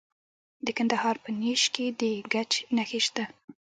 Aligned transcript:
د 0.65 0.67
کندهار 0.77 1.15
په 1.23 1.29
نیش 1.39 1.63
کې 1.75 1.85
د 1.99 2.03
ګچ 2.33 2.51
نښې 2.75 2.99
شته. 3.05 3.23